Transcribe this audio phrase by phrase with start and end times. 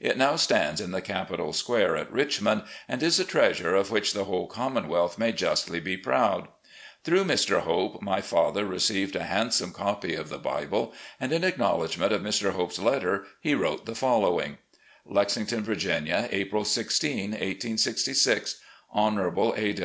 [0.00, 4.12] It now stands in the Capitol Square at Richmond, and is a treasure of which
[4.12, 6.48] the whole Commonwealth may justly be proud.
[7.04, 7.60] Through Mr.
[7.60, 12.22] Hope, my father received a hand some copy of the Bible, and, in acknowledgment of
[12.22, 12.54] Mr.
[12.54, 14.58] Hope's letter, he wrote the following:
[15.06, 17.04] "Lexington, Virginia, April i6,
[17.36, 18.56] 1866.
[18.92, 19.76] "Honourable A.